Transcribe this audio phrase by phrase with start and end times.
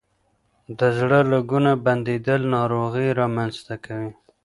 [0.77, 4.11] د زړه رګونه بندیدل ناروغۍ رامنځ ته کوي.